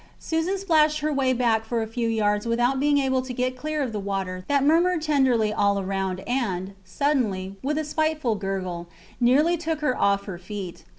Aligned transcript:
Susan 0.17 0.57
splashed 0.57 1.01
her 1.01 1.13
way 1.13 1.31
back 1.31 1.63
for 1.63 1.83
a 1.83 1.87
few 1.87 2.07
yards 2.09 2.47
without 2.47 2.79
being 2.79 2.97
able 2.97 3.21
to 3.21 3.33
get 3.35 3.55
clear 3.55 3.83
of 3.83 3.91
the 3.91 3.99
water 3.99 4.43
that 4.47 4.63
murmured 4.63 5.03
tenderly 5.03 5.53
all 5.53 5.79
around 5.79 6.21
and, 6.21 6.73
suddenly, 6.83 7.55
with 7.61 7.77
a 7.77 7.83
spiteful 7.85 8.33
gurgle, 8.33 8.89
nearly 9.19 9.55
took 9.55 9.81
her 9.81 9.95
off 9.95 10.23
her 10.25 10.39
feet. 10.39 10.85